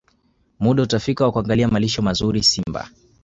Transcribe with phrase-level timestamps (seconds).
[0.59, 2.89] Muda utafika wa kuangalia malisho mazuri Simba